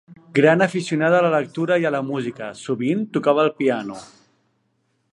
Gran 0.37 0.63
aficionada 0.65 1.19
a 1.21 1.25
la 1.25 1.31
lectura 1.43 1.77
i 1.83 1.85
a 1.89 1.93
la 1.97 2.01
música, 2.09 2.49
sovint 2.65 3.07
tocava 3.19 3.47
el 3.49 3.55
piano. 3.63 4.03